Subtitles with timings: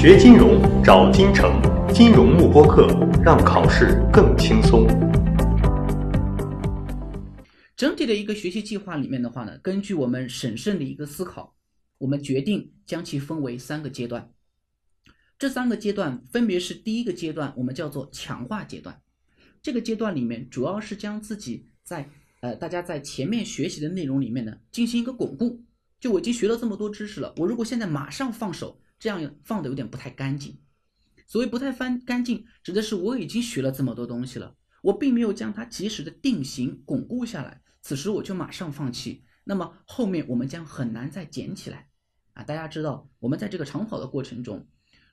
[0.00, 1.60] 学金融找金城，
[1.92, 2.86] 金融慕播课，
[3.20, 4.86] 让考试更轻松。
[7.76, 11.56] 整体的一个学习计划里面的话呢，根据我们审慎的一个思考，
[11.98, 14.30] 我们决定将其分为三个阶段。
[15.36, 19.00] 这三个阶段分别是第一个阶段，我们叫做强化阶段。
[19.60, 22.08] 这个阶段里面主要是将自己在
[22.40, 25.64] 呃大家在前面学习的内容里面呢进行一个巩固。
[25.98, 30.58] 就我已经学了这么多知识了，我如果现在马上放手，这样放的有点不太干净。
[31.26, 41.88] 所谓不太翻干净，指的是我已经学了这么多东西了，我并没有将它及时的定型巩固下来，此时我就马上放弃，那么后面我们将很难再捡起来。
[42.32, 44.66] 啊，大家知道，我们在这个长跑的过程中，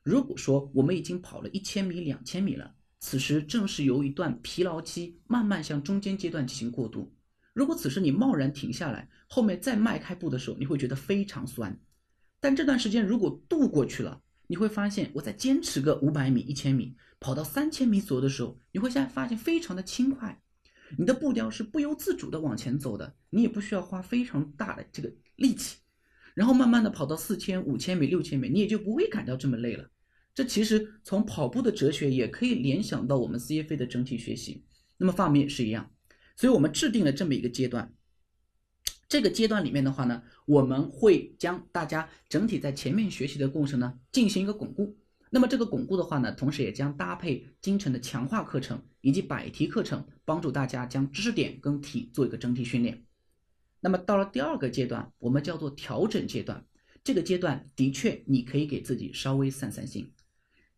[0.04, 7.14] 如果说我们已经跑了一千米、两千米了，此时正是由一段疲劳期慢慢向中间阶段进行过渡。
[7.54, 11.78] 如果此时你贸然停下来，后面再迈开步的时候，你会觉得非常酸。
[12.40, 20.42] 但这段时间如果度过去了，你会发现，我再坚持个五百米、一千米，跑到三千米左右的时候，你会现在发现非常的轻快，
[20.98, 25.78] 你的步调是不由自主的往前走的，你也不需要花非常大的这个力气。
[26.36, 29.90] 然后慢慢的跑到四千、五千米、六千米，你也就不会感到这么累了。
[30.34, 34.66] 这其实从跑步的哲学也可以联想到我们 CFA 的整体学习。
[34.98, 35.90] 那么方面也是一样。
[36.36, 37.94] 所以我们制定了这么一个阶段，
[39.08, 44.98] 这个阶段里面的话呢，我们会将大家整体在前面学习的过程呢进行一个巩固。
[45.30, 53.04] 那么这个巩固的话呢，同时也将搭配京城的强化课程以及百题课程，帮助大家将知识点跟题做一个整体训练。
[53.80, 56.66] 那么到了第二个阶段，我们叫做调整阶段。
[57.04, 60.12] 这个阶段的确你可以给自己稍微散散心。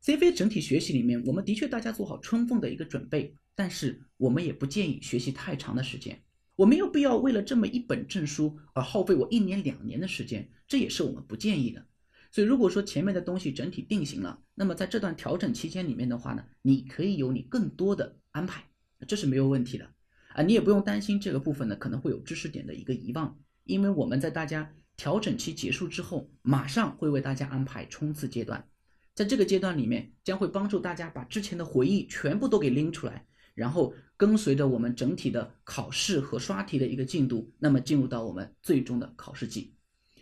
[0.04, 3.34] CFA 整体学习里面，我们的确大家做好充分的一个准备。
[3.56, 6.22] 但是我们也不建议学习太长的时间，
[6.58, 11.86] 我没有必要为了这么一本证书而耗费我一年两年的时间，这也是我们不建议的。
[12.32, 18.64] 所以如果说前面的东西整体定型了，那么在这段调整期间里面的话呢，你可以有你更多的安排，
[19.08, 19.88] 这是没有问题的
[20.34, 28.68] 啊，你也不用担心这个部分呢可能会有知识点的一个遗忘，因为我们在大家调整期结束之后，马上会为大家安排冲刺阶段，
[29.14, 33.28] 在这个阶段里面将会帮助大家把之前的回忆全部都给拎出来。
[33.58, 39.74] 然后跟随着我们整体的考试和刷题的一个进度，那么进入到我们最终的考试季。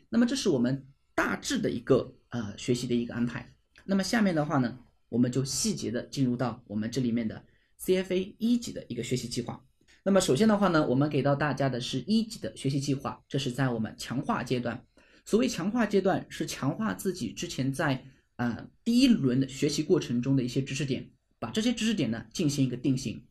[0.07, 3.53] 那么这是我们大致的一个呃学习的一个安排。
[3.83, 4.79] 那么下面的话呢，
[5.09, 7.43] 我们就细节的进入到我们这里面的
[7.81, 9.61] CFA 一级的一个学习计划。
[10.03, 14.85] 那么首先的话呢，我们给到大家的是一级的学习计划，这是在我们强化阶段。
[15.25, 18.05] 所谓强化阶段，是强化自己之前在
[18.37, 21.09] 呃第一轮的学习过程中的一些知识点。
[21.45, 23.21] 把这些知识点呢进行一个定型，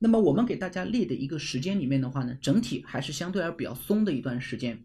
[0.00, 4.84] 那么我们给大家列的一个时间里面的话呢，整体还是相对而比较松的一段时间。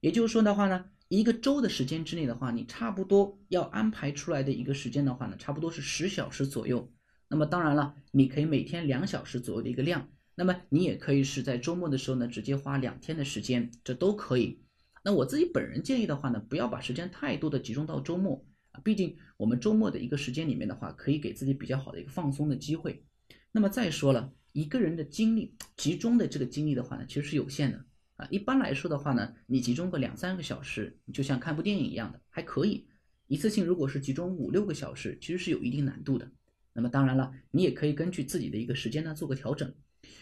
[0.00, 6.92] 也就是说的话呢，一个周的时间之内的话，你差不多要安排出来的一个时间的话呢，差不多是十小时左右。
[7.28, 14.58] 那么当然了，你可以每天两小时左右的一个量，那么你也可以是在周末的时候呢，直接花两天的时间，这都可以。
[15.04, 18.44] 那我自己本人建议的话呢，不要把时间太多的集中到周末。
[18.84, 23.04] 毕竟我们周末的一个时间里面的话，可以给自己比较好的一个放松的机会。
[23.52, 27.84] 那么再说了，一个人的精力集中的这个精力的话呢，其实是有限的
[28.16, 28.26] 啊。
[28.30, 32.86] 一般来说的话呢，你集中个两三个小时，就像看部电影一样的，还可以。
[33.26, 36.30] 一次性如果是集中五六个小时，其实是有一定难度的。
[36.72, 39.74] 那么当然了，你也可以根据自己的一个时间呢做个调整。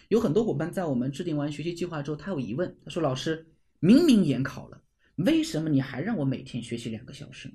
[0.08, 3.46] 有很多伙伴在我们制定完学习计划之后，他有疑问，他说：“老师，
[3.78, 4.82] 明明研考了，
[5.16, 7.52] 为什么你还让我每天学习两个小时？”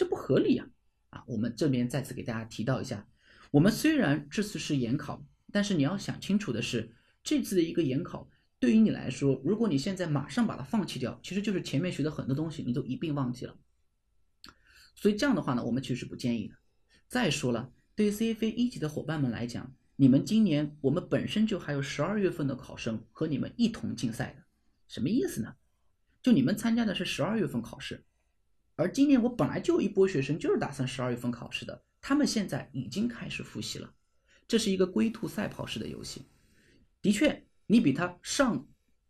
[0.00, 0.66] 这不合理呀！
[1.10, 3.06] 啊，我们这边再次给大家提到一下，
[3.50, 13.54] 我们虽然这次是研考，但是你要想清楚的是，这次的一个研考对于你来说，如果你现在马上把它放弃掉，其实就是前面学的很多东西你都一并忘记了。
[14.94, 16.54] 所以这样的话呢，我们其实是不建议的。
[17.06, 24.44] 再说了，对于 CFA 一级的伙伴们来讲，你们今年我们本身就还有十二月份的考生和你们一同竞赛的，
[24.88, 25.56] 什么意思呢？
[26.22, 28.06] 就你们参加的是十二月份考试。
[28.80, 33.92] 而今年我本来就有一波学生，就是打算十二月份考试的，他们现在已经开始复习了。
[34.48, 36.22] 这是一个龟兔赛跑式的游戏，
[37.02, 38.66] 的确，你比他上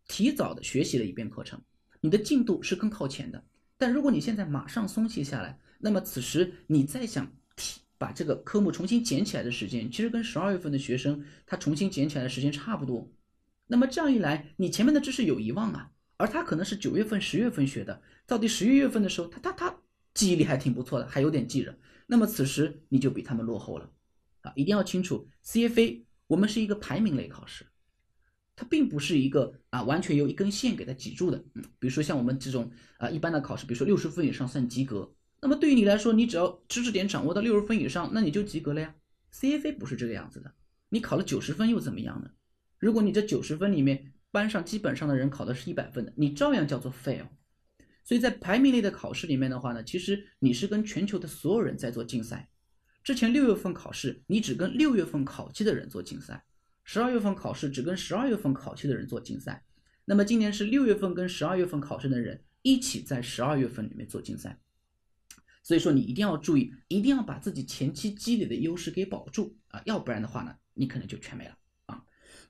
[0.09, 1.61] 提早的学习了一遍课程，
[2.01, 3.43] 你的进度是更靠前的。
[3.79, 13.09] 但如果你现在马上松懈下来，那么此时你再想提把这个科目重新捡起来的时间，其实跟十二月份的学生他重新捡起来的时间差不多。
[13.69, 15.93] 那么这样一来，你前面的知识有遗忘啊。
[16.21, 19.75] 而他可能是九月份、十月份学的，到底十一月份的时候，他他他
[20.13, 21.75] 记忆力还挺不错的，还有点记着。
[22.07, 23.91] 那么此时你就比他们落后了，
[24.43, 27.65] 啊，一定要清楚，CFA 我们是一个排名类考试，
[28.55, 31.43] 它并不是一个啊完全由一根线给它挤住的。
[31.55, 38.95] 嗯，比如说像我们这种啊一般的考试，比如说六十分以上算及格，那么对于你来说，你只要知识点掌握到六十分以上，那你就及格了呀。
[39.33, 40.53] CFA 不是这个样子的，
[40.91, 42.31] 你考了九十分又怎么样呢？
[42.79, 47.27] 如果你这九十分里面班上基本上的人考的是一百分的，你照样叫做 fail。
[48.05, 52.49] 所以在排名类的考试里面的话呢，其实你是跟全球的所有人在做竞赛。
[53.03, 56.45] 之前六月份考试，你只跟六月份考期的人做竞赛；
[56.85, 59.65] 十二月份考试，只跟十二月份考期的人做竞赛。
[60.05, 64.61] 那么今年是六月份跟十二月份考试的人一起在十二月份里面做竞赛。
[65.63, 71.57] 所以说你一定要注意，一定要把自己前期积累的优势给保住啊，要不然的话呢，你可能就全没了。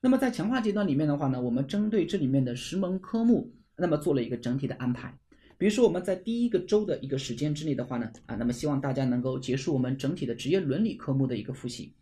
[0.02, 5.19] 那么在强化阶段里面的话呢，我们针对这里面的十门科目，那么做了一个整体的安排。
[5.58, 11.94] 比如说我们在第一个周的一个时间之内的话呢，啊，那么希望大家能够结束我们整体的职业伦理科目的一个复习。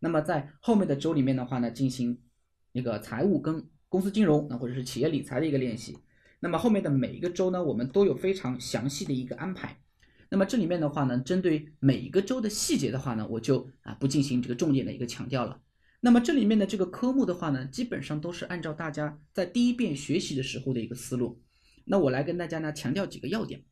[0.00, 2.18] 那么在后面的周里面的话呢，进行
[2.72, 5.96] 那个财务跟公司金融啊，或者是企业理财的一个练习。
[6.40, 9.78] 那么后面的每一个周呢，我们都有非常详细的一个安排。
[10.28, 15.60] 那么这里面的话呢，针对每一个周的细节的话呢，我就啊不进行这个重点的一个强调了。
[16.04, 21.42] 那么这里面的这个科目的话呢，基本上都是按照大家在第一遍学习的时候的一个思路。
[21.86, 23.64] 那我来跟大家呢强调几个要点，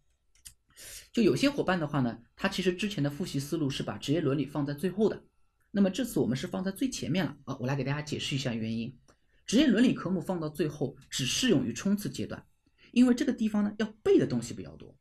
[1.12, 5.22] 就有些伙伴的话呢，他其实之前的复习思路是把职业伦理放在最后的，
[5.72, 8.98] 那么这次我们是放在最前面了啊，我来给大家解释一下原因。
[9.44, 12.42] 职业伦理科目放到最后只适用于冲刺阶段，
[12.92, 14.96] 因为这个地方呢要背的东西比较多，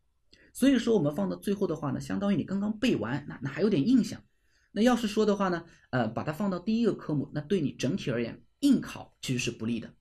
[0.51, 4.21] 所以说我们放到最后的话呢，相当于你刚刚背完，那那还有点印象。
[4.71, 9.93] 那要是说的话呢，呃，把它放到第一个科目，那对你整体而言应考其实是不利的。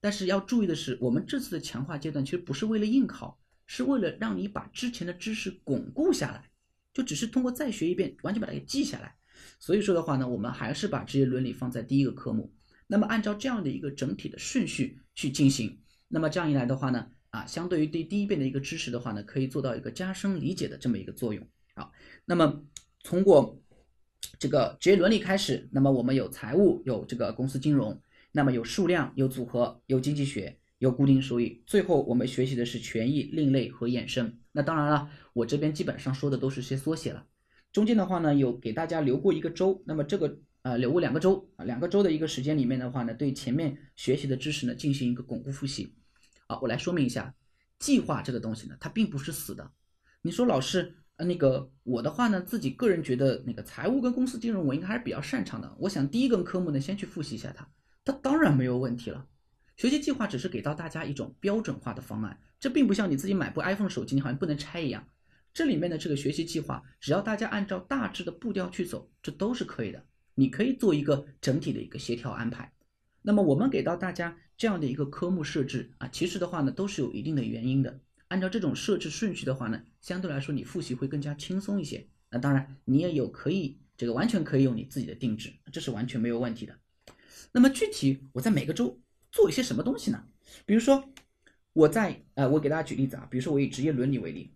[0.00, 6.50] 但是要注意的是，我们这次的强化阶段其实不是为了应考，是为了让你把之前的知识巩固下来，
[6.92, 9.14] 就只是通过再学一遍，完全把它给记下来。
[9.58, 12.54] 所以说的话呢，我们还是把职业伦理放在第一个科目，
[12.86, 21.46] 那么按照这样的一个整体的顺序去进行，那么这样一来的话呢，啊，相对于对第一遍的一个知识的话呢，可以做到一个加深理解的这么一个作用。
[21.74, 21.92] 好，
[22.26, 22.62] 那么
[23.02, 23.58] 通过
[24.38, 28.00] 这个职业伦理开始，那么我们有财务，有这个公司金融。
[28.36, 34.40] 那么有数量，有组合，有经济学，有固定收益，最后我们学习的是权益、另类和衍生。
[34.50, 37.26] 那当然了，我这边基本上说的都是些缩写了。
[37.72, 45.94] 中间的话呢，有给大家留过一个周，那么这个呃留过两个周啊，两个周的一个时间里面的话呢，对前面学习的知识呢进行一个巩固复习。
[46.48, 47.32] 好，我来说明一下，
[47.78, 49.70] 计划这个东西呢，它并不是死的。
[50.22, 57.68] 你说老师，呃那个我的话呢，自己个人觉得那个财务跟公司金融我应该还是比较擅长的，我想第一个科目呢先去复习一下它。
[58.04, 59.26] 它当然没有问题了。
[59.76, 65.06] 学习计划只是给到大家一种标准化的方案，这并不像你自己买部 iPhone 手机，你好像不能拆一样。
[65.52, 70.04] 这里面的这个学习计划，只要大家按照大致的步调去走，这都是可以的。
[70.34, 72.72] 你可以做一个整体的一个协调安排。
[73.22, 78.00] 那么我们给到大家这样的一个科目设置啊，其实的话呢，都是有一定的原因的。
[78.28, 82.08] 按照这种设置顺序的话呢，相对来说你复习会更加轻松一些。
[82.30, 86.76] 那当然，你也有可以这个完全可以用你自己的定制，这是完全没有问题的。
[87.52, 89.00] 那么具体我在每个周
[89.30, 90.24] 做一些什么东西呢？
[90.66, 91.12] 比如说
[91.72, 94.52] 我在呃，我给大家举例子啊，比如说我以职业伦理为例，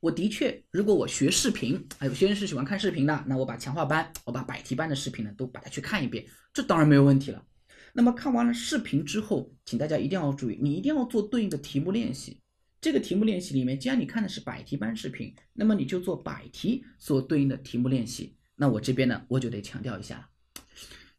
[0.00, 7.46] 我的确如果我学视频，啊，有些人是喜欢看视频的，那我把强化班，我把百题班的视频呢都把它去看一遍，这当然没有问题了。
[7.94, 12.41] 那么看完了视频之后，请大家一定要注意，你一定要做对应的题目练习。
[12.82, 18.36] 这个题目练习里面，既然你看的是百题班视频，那么你就做百题所对应的题目练习。
[18.56, 20.28] 那我这边呢，我就得强调一下。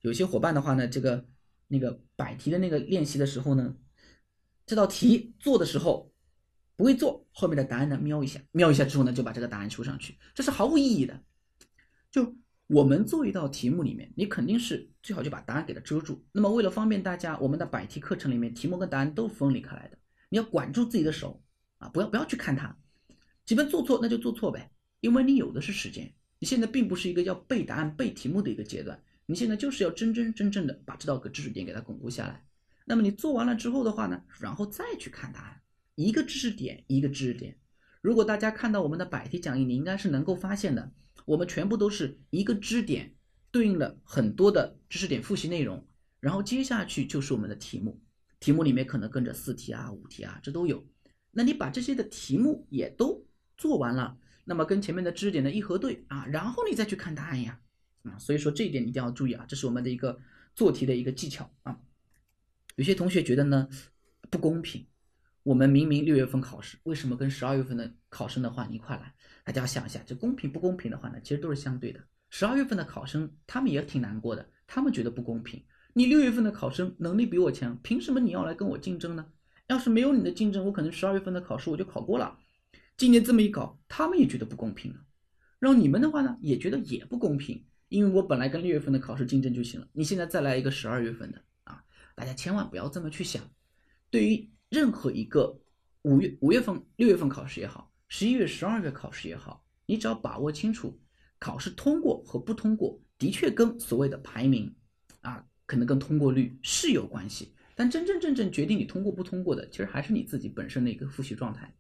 [0.01, 1.25] 有些伙伴的话呢，这个
[1.69, 3.77] 那个百题的那个练习的时候呢，
[4.65, 6.11] 这道题做的时候
[6.75, 11.23] 不会做，后面的答案呢瞄一下，瞄一下之后呢就把这个答案输上去，这是毫无意义的。
[12.11, 12.35] 就
[12.67, 16.25] 我们做一道题目里面，你肯定是最好就把答案给它遮住。
[16.33, 19.97] 那么为了方便大家，我们的百题课程里面题目跟答案都分离开来的，
[20.27, 21.41] 你要管住自己的手
[21.83, 22.75] 啊，不要不要去看它，
[23.45, 24.71] 基本做错那就做错呗，
[25.01, 29.01] 因为你有的是时间，你现在并不是一个要背答案、背题目的一个阶段。
[29.25, 32.45] 你现在就是要真真正正的把这道个知识点给它巩固下来。
[32.85, 35.61] 那么你做完了之后的话呢，然后再去看答案，
[35.95, 37.57] 一个知识点一个知识点。
[38.01, 40.91] 如果大家看到我们的百题讲义，你应该是能够发现的，
[41.25, 43.13] 我们全部都是一个知识点
[43.49, 45.87] 对应了很多的知识点复习内容，
[46.19, 48.01] 然后接下去就是我们的题目，
[48.41, 50.85] 题目里面可能跟着四题啊、五题啊，这都有。
[51.35, 57.59] 那你把这些的题目也都做完了，那么跟前面的知识点的一核对啊，然后你再去看答案呀。
[58.03, 60.19] 啊，所以说这一点一定要注意啊，这是我们的一个
[60.53, 61.79] 做题的一个技巧啊。
[62.75, 63.67] 有些同学觉得呢
[64.29, 64.85] 不公平，
[65.43, 69.13] 我们明明六月份考试，为什么跟十二月份的考生的话一块来？
[69.45, 71.99] 大家想一下，这公平不公平的话呢，其实都是相对的。
[72.29, 75.63] 十二月份的考生他们也挺难过的，他们觉得不公平。
[75.93, 79.25] 你六月份的考生能力比我强，凭什么你要来跟我竞争呢？
[79.73, 82.39] 要是没有你的竞争，我可能十二月份的考试我就考过了。
[82.95, 84.07] 今年这么一搞，他。
[84.07, 84.99] 们也觉得不公平了。
[85.57, 91.83] 让你们的话呢，也觉得也不公平，因为我本来跟六月份的考试竞争就行了，你现在再来一个十二月份的啊，
[92.15, 93.41] 大家千万不要这么去想。
[94.11, 95.59] 对于任何一个
[96.03, 101.01] 五月五月份、六月份考试也好，十一月、十二月考试也好，你只要把握清楚，
[101.39, 104.75] 考试通过和不通过的确跟所谓的排名
[105.21, 111.73] 啊，可能跟通过率是有关系，但真真正正决定你通过不通过的，其实还是你自己本身的一个复习状态。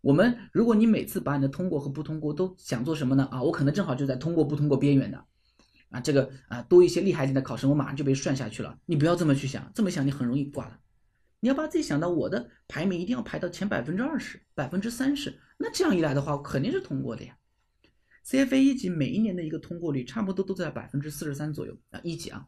[0.00, 3.26] 我们如果你每次把你的通过和不通过都想做什么呢？
[3.30, 5.24] 啊，我可能正好就在通过不通过边缘的，
[5.90, 8.78] 啊，这个啊多一些厉害一点的考生，我马上就被涮下去了。
[8.86, 10.78] 你不要这么去想，这么想你很容易挂了。
[11.40, 17.36] 你要把自己想到我的排名一定要排到前百分之二十、百分之三十，那这样一来的话，肯定是通过的呀。
[18.24, 22.46] CFA 一级每一年的一个通过率差不多都在百分之四十三左右啊，一级啊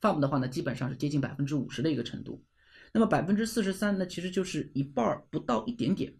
[0.00, 2.44] ，FAM 的话呢，基本上是接近百分之五十的一个程度。
[2.92, 6.14] 那么百分之四十三呢，其实就是一半儿不到一点点。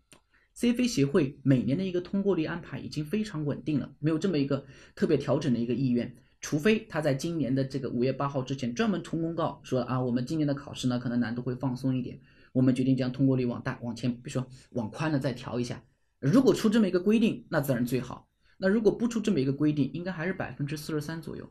[0.57, 12.21] CFA 协会每年的一个通过率安排已经非常稳定了，没有这么一个特别调整的一个意愿，除非他在今年的这个五月八号之前专门出公告说啊，我们今年的考试呢可能难度会放松一点，
[12.53, 15.83] 我们决定将通过率往大往前，比如说往宽了再调一下。
[16.19, 18.29] 如果出这么一个规定，那自然最好。
[18.59, 21.49] 那如果不出这么一个规定，应该还是百分之四十三左右，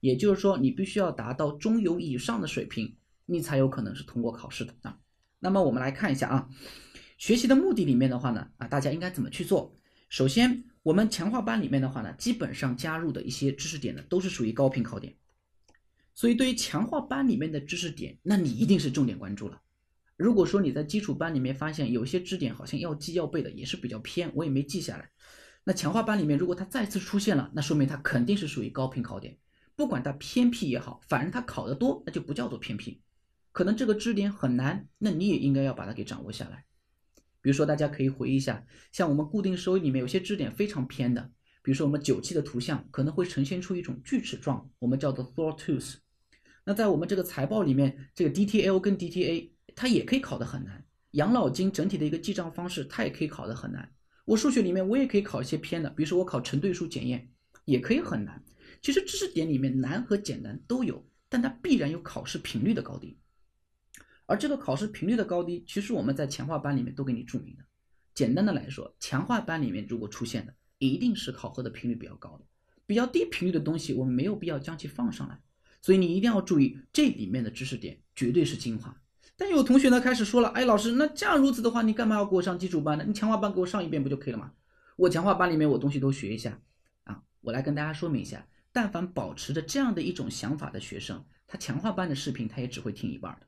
[0.00, 4.98] 也就是说你必须要达到中游以上的水平，你才有可能是通过考试的啊。
[5.38, 6.48] 那么我们来看一下啊。
[7.16, 9.74] 学习的目的里面的话呢，啊，大家应该怎么去做？
[10.08, 15.16] 首先，我们强化班里面的话呢，基本上加入的一些知识点呢，都是属于高频考点。
[16.14, 19.60] 所以，对于强化班里面的知识点，那你一定是重点关注了。
[20.16, 25.10] 如果说你在基础班里面发现有些知识点好像要记要背的也是比较偏，我也没记下来，
[25.64, 29.36] 那强化班里面如果它再次出现了，那说明它肯定是属于高频考点。
[29.78, 33.00] 不管它偏僻也好，反正它考的多，那就不叫做偏僻。
[33.52, 36.64] 可能这个知识点很难，那你也应该要把它给掌握下来。
[37.40, 41.30] 比如说，大家可以回忆一下，像我们固定收益里面有些知识点非常偏的，
[41.62, 45.94] 比如说我们九期的图像可能会呈现出一种锯齿状，我们叫做 sawtooth。
[46.64, 50.84] 那在我们这个财报里面，这个 DTL 跟 DTA 它也可以考得很难。
[51.12, 53.88] 养老金整体的一个记账方式，它也可以考得很难。
[54.24, 57.30] 我数学里面我也可以考一些偏的，比如说我考成对数检验
[57.64, 58.42] 也可以很难。
[58.80, 63.18] 其实知识点里面难和简单都有，但它必然有考试频率的高低。
[64.26, 67.64] 而这个考试频率的高低，其实我们在强化班里面都给你注明的。
[68.14, 72.44] 简单的来说，强化班里面如果出现的，一定是考核的频率比较高的，
[72.84, 75.40] 比较低频率的东西，我们没有必要将其放上来。
[75.80, 79.00] 所以你一定要注意这里面的知识点绝对是精华。
[79.36, 83.04] 但有同学呢开始说了，哎，老师，那这样如此的话，你干嘛要给我上基础班呢？
[83.06, 84.52] 你强化班给我上一遍不就可以了吗？
[84.96, 86.60] 我强化班里面我东西都学一下
[87.04, 87.22] 啊。
[87.40, 93.46] 我来跟大家说明一下，但凡保持着这样的一种想法的学生，他强化班的视频他也只会听一半的。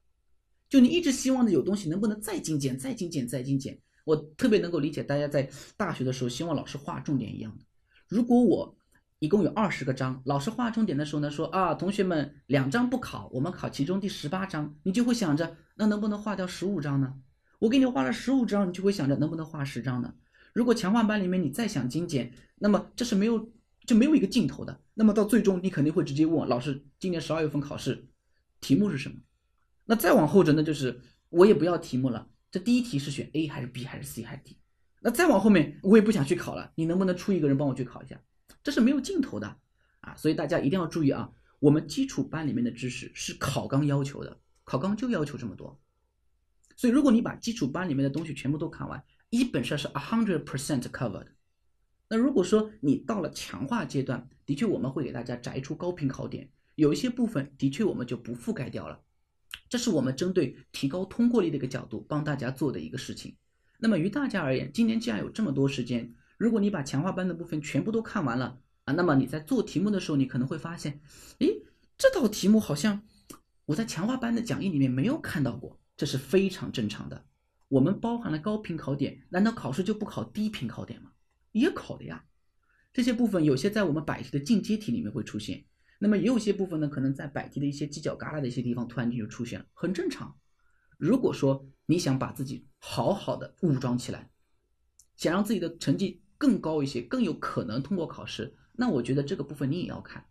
[0.69, 3.79] 就你一直希望的有东西能不能再精简、再精简、再精简？
[4.05, 7.65] 我特别能够理解大家在大学的时候希望老师划重点一样的。
[8.09, 8.77] 如果我
[9.19, 17.15] 一共有二十个章，老师划重点的时候呢，说啊，同学们两章不考，我们考其中第十八章，你就会想着那能不能划掉十五章呢？
[17.59, 20.15] 我给你划了十五章，你就会想着能不能划十章呢？
[20.55, 23.53] 如果强化班里面你再想精简，那么这是没有
[23.87, 24.81] 就没有一个尽头的。
[25.00, 28.11] 那么到最终你肯定会直接问老师，今年十二月份考试
[28.61, 29.16] 题目是什么？
[29.87, 32.28] 那再往后者呢，就是我也不要题目了。
[32.50, 34.59] 这第一题是选 A 还是 B 还是 C 还是 D？
[35.00, 36.71] 那再往后面我也不想去考了。
[36.75, 38.21] 你能不能出一个人帮我去考一下？
[38.62, 39.57] 这是没有尽头的
[40.00, 40.14] 啊！
[40.19, 45.80] 所以大家一定要注意啊，我们基础班里面的知识是考纲要求的，考纲就要求这么多。
[46.76, 51.28] 所以如果你把基础班里面的东西全部都看完，基本上是 a hundred percent covered。
[52.12, 59.00] 那如果说你到了强化阶段，的确我们会给大家摘出高频考点，有一些部分的确我们就不覆盖掉了。
[59.69, 63.37] 这是我们针对提高通过率的一个角度帮大家做的一个事情。
[63.79, 71.00] 那么于大家而言，今年既然有这么多时间，如果你把强化班的部分全部都看完了啊，那么你在做题目的时候，你可能会发现，
[71.38, 71.62] 诶，
[71.97, 73.02] 这道题目好像
[73.67, 77.25] 我在强化班的讲义里面没有看到过，这是非常正常的。
[77.69, 81.12] 我们包含了高频考点，难道考试就不考低频考点吗？
[81.52, 82.25] 也考的呀。
[82.92, 85.64] 这些部分有些在我们百题的进阶题里面会出现。
[85.99, 90.35] 那么也有些部分呢，可能在百题的一些犄角旮旯的一些地方，突然间就出现了，很正常。
[90.97, 94.30] 如果说你想把自己好好的武装起来，
[95.16, 100.25] 想让自己的成绩更高一些，更有可能通过考试，那我觉得这个部分你也要看。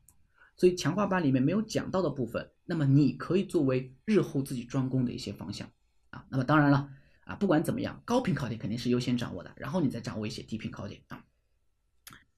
[0.57, 5.69] 所以强化班里面没有讲到的部分，那么你可以作为日后自己专攻的一些方向
[6.09, 6.25] 啊。
[6.29, 6.89] 那么当然了
[7.29, 11.23] 啊，不管怎么样，高频考点肯定是优先掌握的，然后你再掌握一些低频考点啊。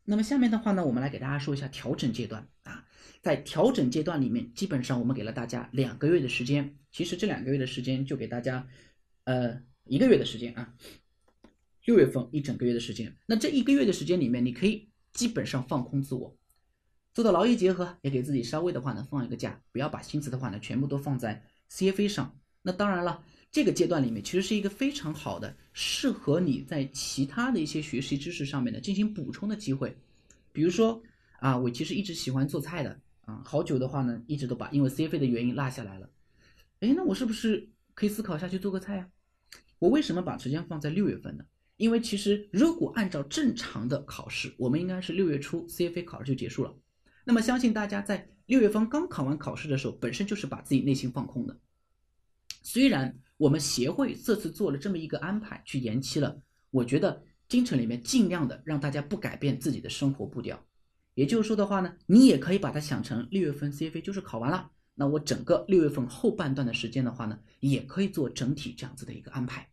[0.04, 2.86] 那么下面的话呢，我们来给大家说一下调整阶段啊。
[3.22, 6.76] 在调整阶段里面，基本上我们给了大家两个月的时间。
[6.92, 8.68] 其实这两个月的时间就给大家，
[9.24, 10.76] 呃，一个月的时间啊。
[11.86, 13.16] 六月份一整个月的时间。
[13.28, 16.38] 那这一个月的时间里面，你可以基本上放空自我，
[17.14, 22.38] 做到劳逸结合，也给自己稍微的话呢放一个假，不要把心思的话呢全部都放在 CFA 上。
[22.64, 29.96] 那当然了，这个阶段里面其实是一个非常好的适合你在其他的一些学习知识上面的进行补充的机会。
[30.54, 31.04] 比如说
[31.40, 36.10] 啊，我其实一直喜欢做菜的啊，好久的话呢，一直都把因为 CFA 的原因落下来了。
[36.80, 39.10] 哎，那我是不是可以思考一下去做个菜呀？
[39.80, 41.44] 我为什么把时间放在六月份呢？
[41.76, 46.74] 因为其实如果按照正常的考试，我们应该是六月初 CFA 考试就结束了。
[47.26, 51.60] 那么相信大家在六月份刚考完考试的时候，本身就是把自己内心放空的。
[52.64, 60.64] 虽然我们协会这次做了这么一个安排，去延期了，我觉得京城里面尽量的让大家不改变自己的生活步调。
[61.16, 64.70] 也就是说的话呢，你也可以把它想成六月份 CFA 就是考完了。
[64.94, 69.68] 那我整个六月份后半段的时间的话呢，也可以做整体这样子的一个安排。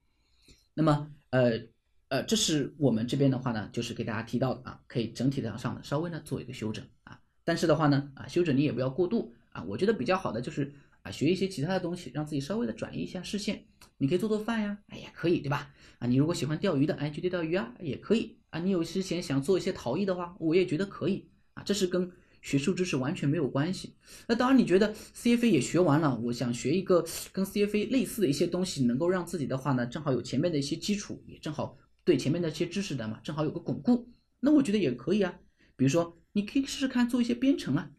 [0.73, 1.61] 那么，呃，
[2.09, 7.21] 呃，这是我们这边的话呢，就是给大家提到的啊，可以整体的上的稍微呢做一个修整啊。
[7.45, 9.63] 但是的话呢，啊，修整你也不要过度啊。
[9.65, 10.73] 我觉得比较好的就是
[11.03, 13.65] 啊，学一些其他的东西，让自己稍微的转移一下视线。
[13.99, 15.71] 你可以做做饭呀，哎呀，可以对吧？
[15.99, 18.61] 啊，你如果喜欢钓鱼的，哎，去钓钓鱼啊，也可以啊。
[18.61, 21.63] 你有之前想做一些陶艺的话，我也觉得可以啊。
[21.63, 22.11] 这是跟。
[22.41, 23.97] 学术知识完全没有关系。
[24.29, 34.09] 那当然，你觉得 CFA 也学完了，我想学一个跟 CFA 类似的一些东西，能够让自己的话呢，正好有前面的一些基础，也正好对前面的一些知识的嘛，正好有个巩固。
[34.39, 35.37] 那我觉得也可以啊。
[35.75, 37.91] 比如说，你可以试试看做一些编程啊，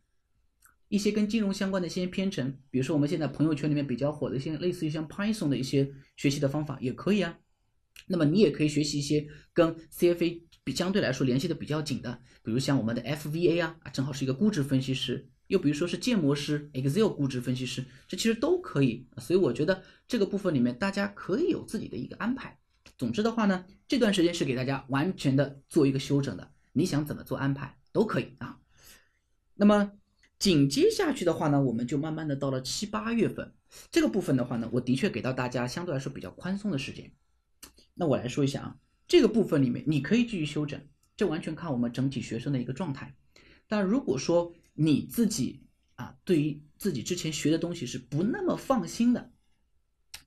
[0.89, 7.39] 一些跟金融相关的一些编程，比如说我们现在朋友圈里面比较火的一些类似于像 Python 的一些学习的方法也可以啊。
[8.07, 10.75] 那么你也可以学习一些跟 CFA 比。
[10.75, 19.07] 相对来说联系的比较紧的，比如像我们的 FVA，啊正好是一个估值分析师，又比如说是建模师、Excel 估值分析师，这其实都可以。
[19.17, 22.59] 所以我觉得这个部分里面大家可以有自己的一个安排。
[22.99, 28.59] 总之的话呢，这段时间是给大家完全的做一个休整的，你想怎么做安排都可以啊。
[29.55, 29.91] 那么
[30.39, 33.53] 紧接下去的话呢，我们就慢慢的到了七八月份
[33.91, 37.11] 这个部分的话呢，我的确给到大家相对来说比较宽松的时间。
[37.93, 38.77] 那我来说一下啊。
[39.07, 40.79] 这个部分里面，你可以继续修整，
[41.17, 43.15] 这完全看我们整体学生的一个状态。
[43.67, 45.63] 但如果说你自己
[45.95, 49.31] 啊，对于自己之前学的东西是不那么放心的，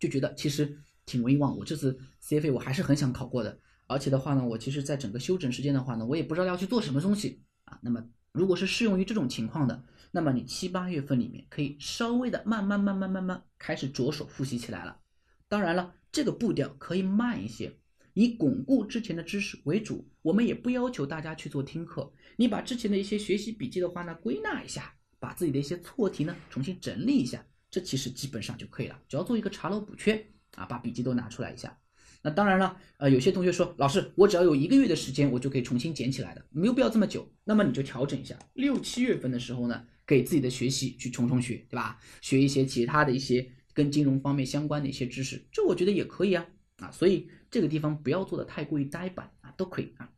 [0.01, 1.57] 就觉得其实挺容易忘。
[1.57, 7.79] 我这次 CFA 我还是很想考过的，而且的话呢，我其实在整个休整时间的话呢，我也不知道要去做什么东西啊。
[7.83, 15.01] 那么如果是适用于这种情况的，那么你七八月份里面可以稍微的慢慢慢慢慢慢开始着手复习起来了。
[15.49, 17.79] 当然了，这个步调可以慢一些。
[18.15, 22.13] 以巩固之前的知识为主，我们也不要求大家去做听课。
[22.37, 29.01] 你把之前的一些学习笔记的话呢，归纳一下，把自己的一些错题呢重新整理一下，这其实基本上就可以了。
[29.09, 31.79] 只要做一个查漏补缺啊，把笔记都拿出来一下。
[32.25, 37.27] 那当然了，呃，有些同学说，老师，我只要有一个月的时间，我就可以重新捡起来的，没有必要这么久。
[37.45, 41.99] 那么你就调整一下，六七月份的时候呢，给自己的学习去冲冲血，对吧？
[42.21, 46.47] 学一些其他的一些跟金融方面相关的一些知识，这我觉得也可以啊。
[46.79, 50.11] 啊，所以这个地方不要做的太过于呆板啊，都可以啊。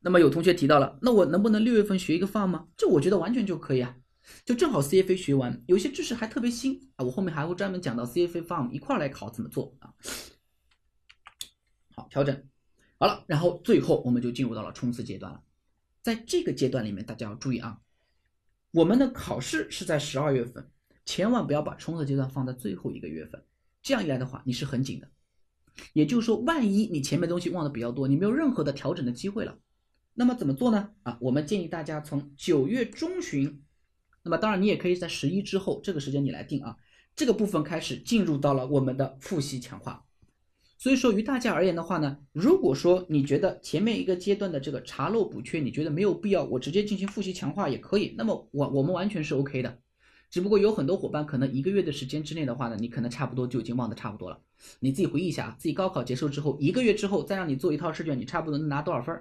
[0.00, 2.68] 那么有同学提到了，那我能不能六月份学一个 farm 吗？
[2.76, 3.96] 这我觉得完全就可以啊，
[4.44, 9.94] 就正好 CFA 学完，有些知识还特别新啊，我后面还会专门讲到 CFA farm 一块来考怎么做啊。
[11.94, 12.44] 好，调整
[12.98, 15.42] 好了，然后最后我们就进入到了冲刺阶段了。
[16.02, 17.78] 在这个阶段里面，大家要注意啊，
[18.72, 20.70] 我们的考试是在十二月份，
[21.04, 23.42] 千万不要把冲刺阶段放在最后一个月份。
[23.82, 25.10] 这样一来的话，你是很紧的，
[25.92, 29.58] 也就是说，万一你前面东西忘的比较多，你没有任何的调整的机会了，
[30.14, 30.90] 那么怎么做呢？
[31.02, 33.64] 啊，我们建议大家从九月中旬，
[34.22, 36.76] 那么当然你也可以在十一之后这个时间你来定啊，
[37.16, 40.06] 这个部分开始进入到了我们的复习强化。
[40.80, 49.78] 所以说，于大家而言的话呢，如果说你觉得前面一个阶段的这个查漏补缺，你觉得没有必要，我直接进行复习强化也可以，那么我我们完全是 OK 的。
[50.30, 54.40] 只不过有很多伙伴可能一个月的时间之内的话呢，你可能差不多就已经忘得差不多了。
[54.78, 59.14] 你自己回忆一下啊，自己高考结束之后一个月之后再让你做一套试卷，你差不多能拿多少分？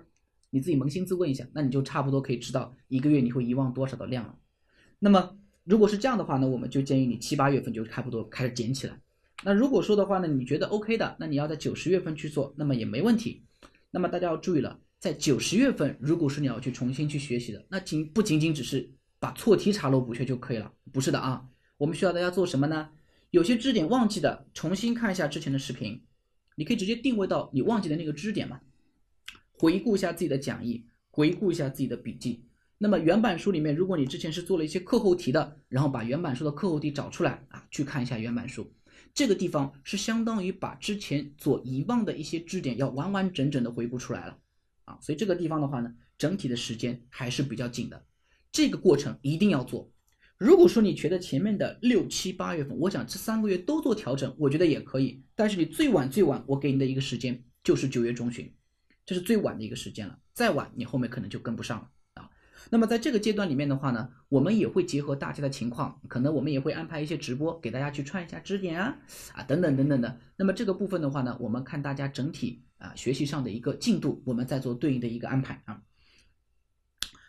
[0.52, 4.34] 你自己扪心自问一下，那你就差不多可以知道一个月你会遗忘多少的量了。
[4.98, 8.98] 那么如果是这样的话呢，我们就建议你七八月份就差不多开始捡起来。
[9.44, 13.44] 那如果说的话呢，你觉得 OK 的，那你要在九十月份去做，那么也没问题。
[13.92, 18.92] 那么大家要注意了，在九十月份，如果是你要去重新去学习的，那仅不仅仅只是。
[19.22, 22.90] 把错题查漏补缺就可以了，不是的啊，我们需要大家做什么呢？
[23.32, 26.02] 有些知识点忘记的，重新看一下之前的视频，
[26.56, 28.62] 你可以直接定位到你忘记的那个知识点嘛，
[29.52, 32.46] 回顾一下自己的讲义，回顾一下自己的笔记。
[32.78, 38.72] 那么原版书里面，如果你之前是做了一些课后题的，然后把原版书的课后题找出来啊，去看一下原版书。
[39.14, 44.38] 这个地方是相当于把之前所遗忘的一些知识点要完完整整的回顾出来了
[44.86, 48.06] 啊，所以这个地方的话呢，整体的时间还是比较紧的，
[48.52, 49.92] 这个过程一定要做。
[50.38, 55.22] 如果说你觉得前面的六七八月份，我想这三个月都做调整，我觉得也可以。
[55.36, 58.50] 但是你最晚最晚，我给你的一个时间就是九月中旬，
[59.06, 60.18] 这是最晚的一个时间了。
[60.34, 61.90] 再晚，你后面可能就跟不上了。
[62.70, 68.98] 那么在这个阶段里面的话呢，我们也会结合大家的情况，可能我们也会安排一些直播给大家去串一下支点啊
[69.34, 70.18] 啊等等等等的。
[70.36, 75.82] 那么这个部分的话呢，我们看大家整体啊学习上的一个进度，我们再做对应的一个安排啊。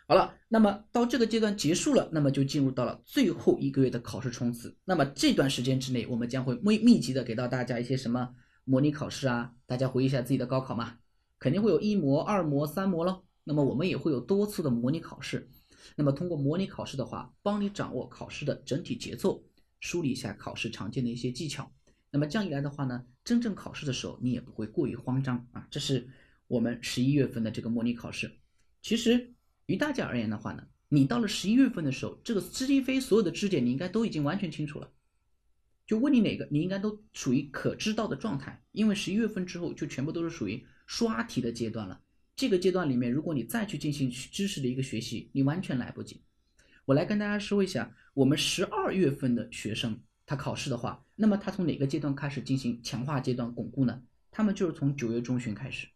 [0.07, 4.75] 好了，那么到这个阶段结束了，那么就进入到了最后一个月的考试冲刺。
[4.83, 8.29] 那么这段时间之内，我们将会密密集的给到大家一些什么
[8.65, 9.53] 模拟考试啊？
[9.65, 10.95] 大家回忆一下自己的高考嘛，
[11.39, 13.23] 肯定会有一模、二模、三模喽。
[13.43, 15.49] 那么我们也会有多次的模拟考试。
[15.95, 19.43] 那么通过模拟考试的话，帮你掌握考试的整体节奏，
[19.79, 21.71] 梳理一下考试常见的一些技巧。
[22.09, 25.67] 那么这样一来的话呢，真正考试的时候你也不会过于慌张啊。
[25.69, 26.09] 这是
[26.47, 28.31] 我们十一月份的这个模拟考试。
[28.81, 29.33] 其实。
[29.67, 34.91] 于大家而言的话呢，你到了十一月份的时候，这个知机飞所有的知识点你应该都已经完全清楚了。
[35.87, 38.61] 就问你哪个，你应该都属于可知道的状态。
[38.73, 42.01] 因为十一月份之后就全部都是属于刷题的阶段了。
[42.41, 46.23] 这个阶段里面，如果你再去进行知识的一个学习，你完全来不及。
[46.85, 54.01] 我来跟大家说一下，我们十二月份的学生他考试的话，那么他从哪个阶段开始进行强化阶段巩固呢？
[54.31, 55.87] 他们就是从九月中旬开始。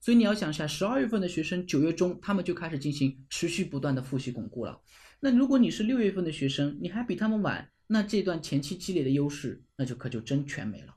[0.00, 4.80] 所以你要想一下，十二月份的学生，九月中他们就开始进行持续不断的复习巩固了。
[5.20, 10.96] 那如果你是六月份的学生，你还比他们晚，那这段前期积累的优势，那就可就真全没了。